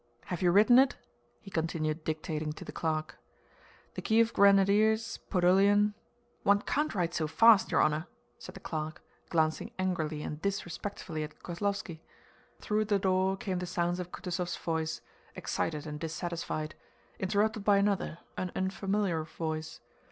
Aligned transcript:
have 0.25 0.41
you 0.41 0.49
written 0.49 0.79
it?" 0.79 0.95
he 1.41 1.51
continued 1.51 2.03
dictating 2.03 2.51
to 2.51 2.65
the 2.65 2.71
clerk. 2.71 3.19
"The 3.93 4.01
Kiev 4.01 4.33
Grenadiers, 4.33 5.19
Podolian..." 5.29 5.93
"One 6.41 6.63
can't 6.63 6.95
write 6.95 7.13
so 7.13 7.27
fast, 7.27 7.69
your 7.71 7.81
honor," 7.83 8.07
said 8.39 8.55
the 8.55 8.61
clerk, 8.61 9.03
glancing 9.29 9.69
angrily 9.77 10.23
and 10.23 10.41
disrespectfully 10.41 11.21
at 11.23 11.43
Kozlóvski. 11.43 11.99
Through 12.59 12.85
the 12.85 12.97
door 12.97 13.37
came 13.37 13.59
the 13.59 13.67
sounds 13.67 13.99
of 13.99 14.11
Kutúzov's 14.11 14.57
voice, 14.57 15.01
excited 15.35 15.85
and 15.85 15.99
dissatisfied, 15.99 16.73
interrupted 17.19 17.63
by 17.63 17.77
another, 17.77 18.17
an 18.37 18.51
unfamiliar 18.55 19.23
voice. 19.23 19.81